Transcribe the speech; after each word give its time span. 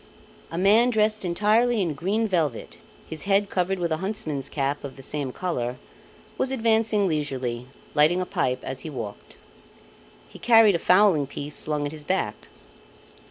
A 0.49 0.57
man 0.57 0.89
dressed 0.89 1.23
entirely 1.23 1.79
in 1.79 1.93
green 1.93 2.27
velvet, 2.27 2.79
his 3.07 3.25
head 3.29 3.51
covered 3.51 3.77
with 3.77 3.91
a 3.91 3.97
huntsman's 3.97 4.49
cap 4.49 4.83
of 4.83 4.95
the 4.95 5.03
same 5.03 5.31
colour, 5.31 5.77
was 6.39 6.51
advancing 6.51 7.07
leisurely, 7.07 7.67
lighting 7.93 8.19
a 8.19 8.25
pipe 8.25 8.63
as 8.63 8.79
he 8.79 8.89
walked. 8.89 9.35
He 10.27 10.39
carried 10.39 10.73
a 10.73 10.79
fowling 10.79 11.27
piece 11.27 11.55
slung 11.55 11.85
at 11.85 11.91
his 11.91 12.03
back. 12.03 12.47